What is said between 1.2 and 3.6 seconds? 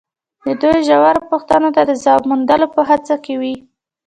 پوښتنو ته د ځواب موندلو په هڅه کې وي.